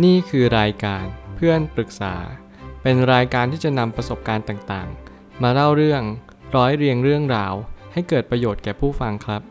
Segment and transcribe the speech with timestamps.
[0.00, 1.04] นี่คือรายการ
[1.36, 2.14] เพื่อนปรึกษา
[2.82, 6.02] เป็นรายการที่จะนำประสบการณ์ต่างๆ มาเล่าเรื่อง
[6.56, 7.54] ร้อยเรียงเรื่องราว
[7.92, 9.42] ให้เกิดประโยชน์แก่ผู้ฟังครับ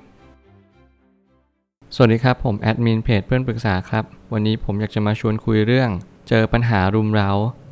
[1.96, 5.90] สวัสดีครับผมแอดมินเพจเพื่อนปรึกษาครับ วันนี้ผมอยากจะมาชวนคุยเรื่อง
[6.30, 7.32] เจอปัญหารุมเร้า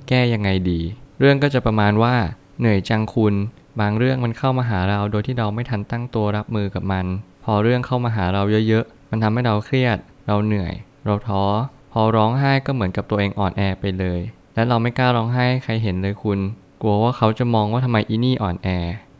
[0.09, 0.79] แก้ยังไงดี
[1.19, 2.15] เรื่องก็จะประมาณว่า
[2.59, 3.33] เหนื่อยจังคุณ
[3.79, 7.05] บางเรื่องมันเข้ามาหาเราโดยที่เราไม่ทันตั้งตัวรับมือกับมัน
[7.43, 9.97] พอเรื่องเข้ามาหาเราเยอะๆ มันทำให้เราเครียด
[10.27, 10.73] เราเหนื่อย
[11.05, 11.43] เราท้อ
[11.93, 14.19] พอร้องไห้ก็เหมือนกับตัวเองอ่อนแอไปเลย
[14.55, 16.39] และเราไม่กล้าร้องไห้ใครเห็นเลยคุณ
[16.81, 18.67] กลัวว่าเขาจะมองว่าทำไมอีนี่อ่อนแอ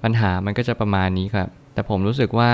[0.04, 2.52] ปัญหามันก็จะประมาณนี้ครับ แต่ผมรู้สึกว่า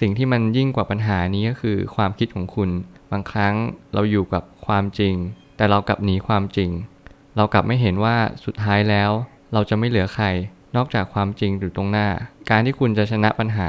[0.00, 2.70] สิ่งที่มันยิ่งกว่าปัญหานี้ก็คือความคิดของคุณ
[3.10, 3.54] บางครั้ง
[3.94, 5.14] เราอยู่กับความจริง
[5.56, 6.70] แต่เรากลับหนีความจริง
[7.36, 9.10] เรากลับไม่เห็นว่าสุดท้ายแล้ว
[9.52, 10.26] เราจะไม่เหลือใคร
[10.76, 12.08] นอกจากความจริงอยู่ตรงหน้า
[12.50, 13.68] การที่คุณจะชนะปัญหา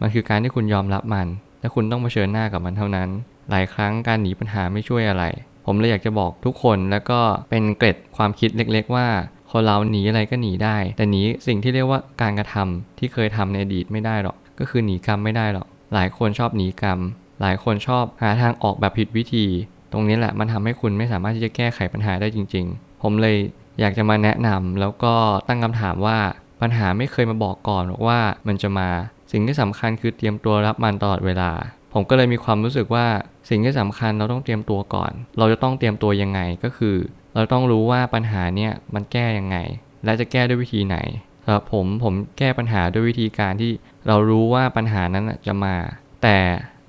[0.00, 1.26] มันคือการที่คุณยอมรับมัน
[1.60, 3.08] และคุณต้องเผชิญหน้ากับมันเท่านั้น
[3.50, 5.24] หลายครั้งการหนีปัญหาไม่ช่วยอะไร
[5.66, 9.08] ผมเลยอยากจะบอกทุกคนแล้วก็เป็นเกร็ดความคิดเล็ก ๆ ว่า
[9.52, 16.98] คนเราหนีอะไรก็หนีได้ แต่หนีสิ่งที่เรียกว่าการกระทำที่เคยทำในอดีตไม่ได้หรอกก็คือหนีกรรมไม่ได้หรอกหลายคนชอบหนีกรรม
[17.40, 19.46] หลายคนชอบหาทางออกแบบผิดวิธี
[19.92, 23.36] ตรงนี้แหละมันทำให้คุณไม่สามารถที่จะแก้ไขปัญหาได้จริง ๆ ผมเลย
[23.80, 25.14] อยากจะมาแนะนำแล้วก็
[25.48, 26.18] ตั้งคำถามว่า
[26.60, 28.88] ปัญหาไม่เคยมาบอกก่อนหรอกว่ามันจะมา
[29.32, 31.50] สิ่งที่สำคัญคือเตรียมตัวรับมันตลอดเวลา
[31.98, 33.06] ผมก็เลยมีความรู้สึกว่า
[33.50, 36.96] สิ่งที่สำคัญเราต้องเตรียมตัวก่อน เราจะต้องเตรียมตัวยังไงก็คือ
[37.34, 39.56] เราต้องรู้ว่าปัญหาเนี่ยมันแก้ยังไง
[40.04, 40.96] และจะแก้ด้วยวิธีไหน
[41.44, 43.72] สำหรับผมผมแก้ปัญหาด้วยวิธีการที่
[44.06, 45.74] เรารู้ว่าปัญหานั้นจะมา
[46.22, 46.38] แต่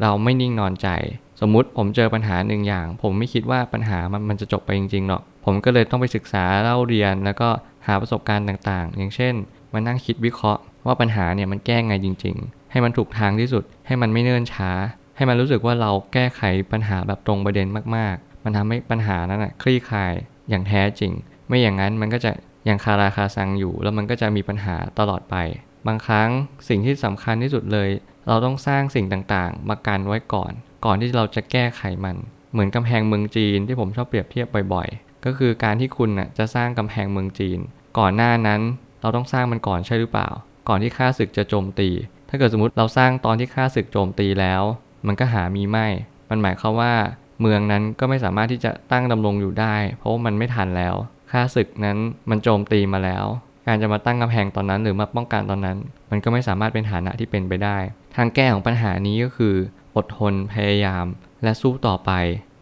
[0.02, 0.88] เราไม่นิ่งนอนใจ
[1.42, 7.50] สมมุติผมเจอปัญหาหนึ่งอย่าง ผมไม่คิดว่าปัญหามันมันจะจบไปจริงๆหรอกผมก็เลยต้องไปศึกษาเล่าเรียนแล้วก็
[7.88, 9.34] หาประสบการณ์ต่างๆ อย่างเช่น
[9.74, 14.72] มานั่งคิดวิเคราะห์ว่าปัญหาเนี่ยมันแก้ไงจริงๆ ให้มันถูกทางที่สุด ให้มันไม่เนิ่นช้า
[15.16, 20.14] ให้มันรู้สึกว่าเราแก้ไขปัญหาแบบตรงประเด็นมากๆ มันทำให้ปัญหานั้นนะคลี่คลาย
[20.50, 21.12] อย่างแท้จริง
[21.48, 22.32] ไม่อย่างนั้นมันก็จะ
[22.70, 25.36] ยังคาราคาซังอยู่ แล้วมันก็จะมีปัญหาตลอดไป
[25.88, 26.30] บางครั้ง
[26.70, 27.90] สิ่งที่สำคัญที่สุดเลย
[28.28, 30.52] เราต้องสร้างสิ่งต่างๆ มากันไว้ก่อน
[30.86, 32.16] ก่อนที่เราจะแก้ไขมัน
[32.52, 37.60] เหมือนกำแพงเมืองจีนที่ผมชอบเปรียบเทียบบ่อยๆ ก็คือการที่คุณน่ะจะสร้างกำแพงเมืองจีน
[38.00, 38.62] ก่อนหน้านั้น
[39.02, 40.30] เราต้องสร้างมันก่อนใช่หรือเปล่า
[40.70, 41.90] ก่อนที่ข้าศึกจะโจมตี
[42.30, 44.62] ถ้าเกิดสมมติเราสร้างตอนที่ข้าศึกโจมตีแล้ว
[45.08, 45.88] มันก็หามีไม่
[46.30, 46.94] มันหมายความว่า
[47.42, 50.96] เมืองนั้นก็ไม่สามารถที่จะตั้งดำรงอยู่ได้ เพราะว่ามันไม่ทันแล้ว
[51.32, 51.98] ข้าศึกนั้น
[52.30, 53.26] มันโจมตีมาแล้ว
[53.68, 55.78] การจะมาตั้งกำแพงตอนนั้นหรือมาป้องกันตอนนั้น
[56.12, 57.78] มันก็ไม่สามารถเป็นฐานะที่เป็นไปได้
[58.16, 59.56] ทางแก้ของปัญหานี้ก็คือ
[59.96, 61.06] อดทนพยายาม
[61.44, 62.12] และสู้ต่อไป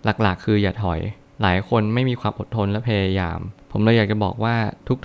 [0.06, 1.00] หลักๆ คืออย่าถอย
[1.42, 3.40] หลายคนไม่มีความอดทนและพยายาม
[3.72, 4.56] ผมเลยอยากจะบอกว่า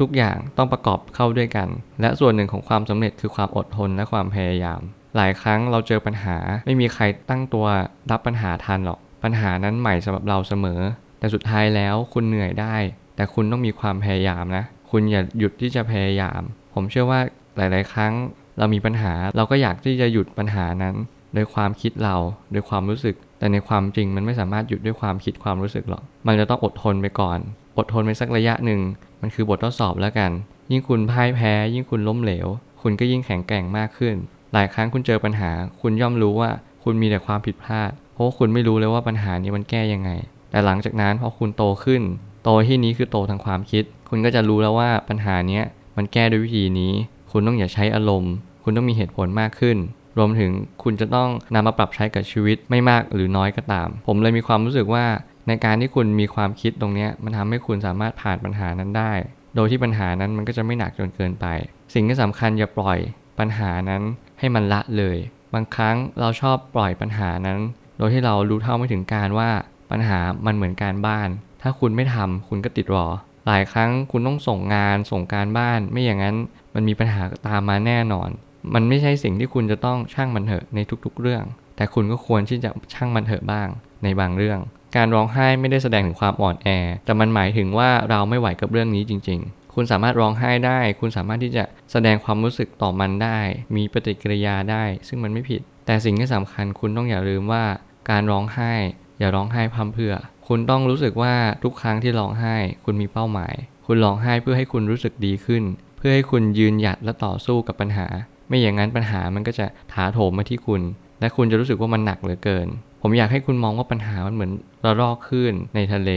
[0.00, 1.68] ทุกๆ อย่างต้องประกอบเข้าด้วยกัน
[2.00, 4.80] และส่วนหนึ่งของความสำเร็จคือความอดทนและความพยายาม
[5.16, 6.36] หลายครั้งเราเจอปัญหา
[6.66, 7.66] ไม่มีใครตั้งตัว
[8.10, 10.80] รับปัญหาทันหรอก ปัญหานั้นใหม่สำหรับเราเสมอ
[11.18, 12.76] แต่สุดท้ายแล้วคุณเหนื่อยได้
[13.16, 16.40] แต่คุณต้องมีความพยายามนะ คุณอย่าหยุดที่จะพยายาม
[16.74, 17.20] ผมเชื่อว่า
[17.56, 18.12] หลาย ๆ ครั้ง
[18.58, 20.94] เรามีปัญหา เราก็อยากที่จะหยุดปัญหานั้น
[21.34, 22.16] โดยความคิดเรา
[22.52, 27.38] โดยความรู้สึก แต่ในความจริงมันไม่สามารถหยุดด้วยความคิดความรู้สึกหรอก มันจะต้องอดทนไปก่อน
[27.78, 28.80] อดทนไปสักระยะหนึ่ง
[29.20, 30.30] มันคือบททดสอบแล้วกัน
[30.70, 32.46] ยิ่งคุณพ่ายแพ้ ยิ่งคุณล้มเหลว
[32.82, 34.14] คุณก็ยิ่งแข็งแกร่งมากขึ้น
[34.52, 36.50] หลายครั้งคุณเจอปัญหา คุณย่อมรู้ว่า
[36.84, 40.10] คุณมีแต่ความผิดพลาด เพราะคุณไม่รู้เลยว่าปัญหานี้มันแก้ยังไง
[40.50, 42.02] แต่หลังจากนั้นพอคุณโตขึ้น
[42.44, 45.60] โตที่นี้คือโตทางความคิด คุณก็จะรู้แล้วว่าปัญหานี้
[45.96, 46.92] มันแก้ด้วยวิธีนี้
[47.32, 49.76] คุณต้องอย่าใช้อารมณ์ คุณต้องมีเหตุผลมากขึ้น
[50.18, 50.50] รวมถึง
[50.82, 55.04] คุณจะต้องนำมาปรับใช้กับชีวิตไม่มากหรือน้อยก็ตาม ผมเลยมีความรู้สึกว่า
[55.48, 59.12] ในการที่คุณมีความคิดตรงนี้มันทำให้คุณสามารถผ่านปัญหานั้นได้
[59.56, 61.46] โดยที่ปัญหานั้นมันก็จะไม่หนักจนเกินไป
[61.94, 62.98] สิ่งที่สำคัญอย่าปล่อย
[63.38, 64.02] ปัญหานั้น
[64.38, 65.16] ให้มันละเลย
[65.54, 67.58] บางครั้งเราชอบปล่อยปัญหานั้น
[67.98, 69.50] โดยที่เรารู้เท่าไม่ถึงการว่า
[69.90, 71.28] ปัญหามันเหมือนการบ้าน
[71.62, 73.06] ถ้าคุณไม่ทำคุณก็ติดรอ
[73.46, 76.36] หลายครั้งคุณต้องส่งงานส่งการบ้าน ไม่อย่างนั้น
[76.74, 78.30] มันมีปัญหาตามมาแน่นอน
[78.74, 81.44] มันไม่ใช่สิ่งที่คุณจะต้องช่างมันเถอะในทุกๆเรื่อง
[81.76, 83.68] แต่คุณก็ควรที่จะช่างมันเถอะบ้าง
[84.04, 84.58] ในบางเรื่อง
[84.96, 86.68] การร้องไห้ไม่ได้แสดงถึงความอ่อนแอ
[87.04, 93.38] แต่มันหมายถึงว่าเราไม่ไหวกับเรื่องนี้จริง ๆ คุณสามารถร้องไห้ได้ คุณสามารถที่จะแสดงความรู้สึกต่อมันได้
[93.76, 97.64] มีปฏิกิริยาได้ ซึ่งมันไม่ผิด แต่สิ่งที่สำคัญคุณต้องอย่าลืมว่า
[98.10, 98.72] การร้องไห้
[99.18, 100.14] อย่าร้องไห้พร่ำเพื่อ
[100.48, 101.34] คุณต้องรู้สึกว่า
[101.64, 103.54] ทุกครั้งที่ร้องไห้ คุณมีเป้าหมาย
[103.86, 105.62] คุณร้องไห้เพื่อให้คุณรู้สึกดีขึ้น
[105.96, 108.06] เพื่อให้คุณยืนหยัดและต่อสู้กับปัญหา
[108.50, 110.82] ไม่อย่างนั้นปัญหามันก็จะถาโถมมาที่คุณ
[111.20, 112.68] และคุณจะรู้สึกว่ามันหนักเหลือเกิน
[113.02, 114.52] ผมอยากให้คุณมองว่าปัญหามันเหมือน
[114.84, 116.10] ระลอกคลื่นในทะเล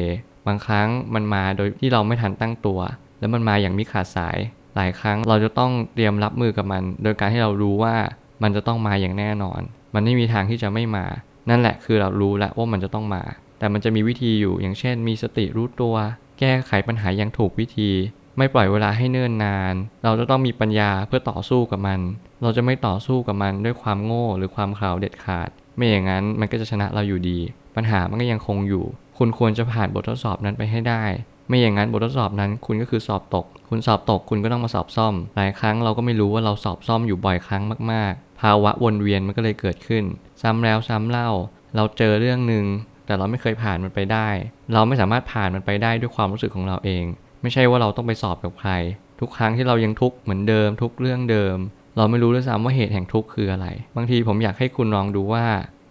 [0.48, 2.80] บางครั้งมันมาโดยที่เราไม่ทันตั้งตัว
[3.20, 4.38] แล้วมันมาอย่างมิขาดสาย
[4.76, 7.96] หลายครั้งเราจะต้องเตรียมรับมือกับมัน โดยการที่เรารู้ว่า
[8.44, 9.62] มันจะต้องมาอย่างแน่นอน
[9.94, 11.06] มันไม่มีทางที่จะไม่มา
[11.50, 13.24] นั่นแหละคือเรารู้แล้วว่ามันจะต้องมา
[13.60, 15.96] แต่มันจะมีวิธีอยู่อย่างเช่น มีสติรู้ตัว
[16.40, 17.90] แก้ไขปัญหาอย่างถูกวิธี
[18.38, 22.00] ไม่ปล่อยเวลาให้เนิ่นนาน เราจะต้องมีปัญญาเพื่อต่อสู้กับมัน
[22.42, 27.40] เราจะไม่ต่อสู้กับมันด้วยความโง่หรือความข่าวเด็ดขาด ไม่อย่างนั้นมันก็จะชนะเราอยู่ดี
[27.76, 28.86] ปัญหามันก็ยังคงอยู่
[29.18, 31.04] คุณควรจะผ่านบททดสอบนั้นไปให้ได้
[31.48, 40.04] ไม่อย่างนั้นบททดสอบนั้นคุณก็คือสอบตก คุณสอบตกคุณก็ต้องมาสอบซ่อม หลายครั้งเราก็ไม่รู้ว่าเราสอบซ่อมอยู่บ่อยครั้งมากๆ ภาวะวนเวียนมันก็เลยเกิดขึ้น
[40.42, 41.30] ซ้ำแล้วซ้ำเล่า
[41.76, 42.66] เราเจอเรื่องหนึ่ง
[43.06, 44.30] แต่เราไม่เคยผ่านมันไปได้
[44.74, 47.06] เราไม่สามารถผ่านมันไปได้ด้วยความรู้สึกของเราเอง
[47.44, 48.72] ไม่ใช่ว่าเราต้องไปสอบกับใคร
[49.20, 51.58] ทุกครั้งที่เรายังทุกข์เหมือนเดิม ทุกเรื่องเดิม
[51.98, 55.46] เราไม่รู้ด้วยซ้ำว่าเหตุแห่งทุกข์คืออะไร บางทีผมอยากให้คุณลองดูว่า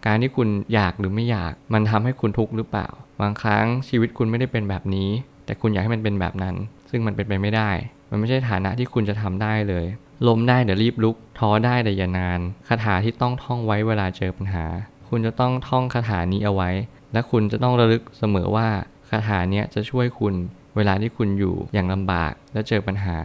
[0.06, 2.88] การที่คุณอยากหรือไม่อยาก มันทำให้คุณทุกข์หรือเปล่า
[3.20, 5.08] บางครั้งชีวิตคุณไม่ได้เป็นแบบนี้
[5.44, 6.54] แต่คุณอยากให้มันเป็นแบบนั้น
[6.90, 7.70] ซึ่งมันเป็นไปไม่ได้
[8.10, 9.84] มันไม่ใช่ฐานะที่คุณจะทำได้เลย
[10.28, 14.64] ล้มได้เดี๋ยวรีบลุก ท้อได้แต่อย่านานคาถาที่ต้องท่องไว้เวลาเจอปัญหา
[15.08, 16.70] คุณจะต้องท่องคาถานี้เอาไว้
[17.12, 18.68] และคุณจะต้องระลึกเสมอว่า
[19.10, 20.34] คาถาเนี้จะช่วยคุณ
[20.76, 23.16] เวลาที่คุณอยู่อย่างลำบากและเจอปัญหา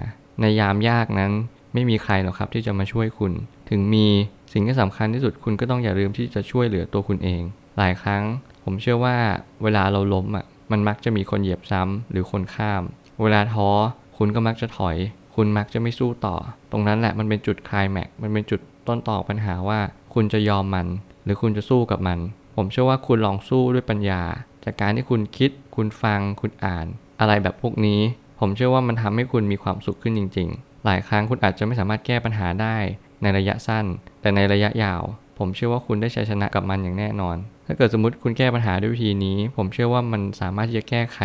[0.42, 1.32] ในยามยากนั้น
[1.74, 3.34] ไม่มีใครหรอกครับที่จะมาช่วยคุณ
[3.70, 4.08] ถึงมี
[4.54, 7.42] สิ่งที่สำคัญที่สุดคุณก็ต้องอย่าลืมที่จะช่วยเหลือตัวคุณเอง
[7.78, 8.24] หลายครั้ง
[8.64, 9.18] ผมเชื่อว่า
[9.64, 12.84] เวลาเราล้มอะมันมักจะมีคนเหยียบซ้ำหรือคนข้าม
[13.22, 13.70] เวลาท้อ
[14.18, 14.98] คุณก็มักจะถอย
[15.36, 16.36] คุณมักจะไม่สู้ต่อ
[16.72, 19.80] ตรงนั้นแหละมันเป็นจุดคลายแม็กมันเป็นจุดต้นต่อปัญหาว่า
[20.14, 20.88] คุณจะยอมมัน
[21.24, 22.20] หรือคุณจะสู้กับมัน
[22.56, 24.22] ผมเชื่อว่าคุณลองสู้ด้วยปัญญา
[24.64, 26.88] จากการที่คุณคิด คุณฟัง คุณอ่าน
[27.20, 28.02] อะไรแบบพวกนี้
[28.40, 32.78] ผมเชื่อว่ามันทำให้คุณมีความสุขขึ้นจริง ๆ หลายครั้งคุณอาจจะไม่สามารถแก้ปัญหาได้
[33.22, 33.86] ในระยะสั้น
[34.22, 35.02] แต่ในระยะยาว
[35.38, 41.20] ผมเชื่อว่าคุณได้ชัยชนะกับมันอย่างแน่นอน ถ้าเกิดสมมติคุณแก้ปัญหาด้วยวิธีนี้ ผมเชื่อว่ามันสามารถที่จะแก้ไข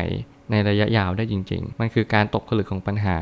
[0.51, 3.17] ในระยะยาวได้จริง ๆ มันคือการตกผลึกของปัญหา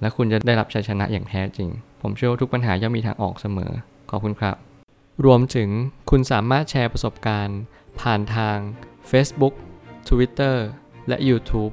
[0.00, 1.68] และคุณจะได้รับชัยชนะอย่างแท้จริง
[2.02, 3.72] ผมเชื่อว่าทุกปัญหาย่อมมีทางออกเสมอ
[4.10, 4.56] ขอบคุณครับ
[5.24, 5.68] รวมถึง
[6.10, 7.58] คุณสามารถแชร์ประสบการณ์
[8.00, 8.56] ผ่านทาง
[9.10, 9.54] Facebook
[10.08, 10.56] Twitter
[11.08, 11.72] และ YouTube